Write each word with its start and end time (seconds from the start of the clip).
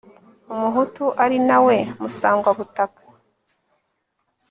umuhutu 0.53 1.05
ari 1.23 1.37
nawe 1.47 1.75
musangwabutaka 2.01 3.01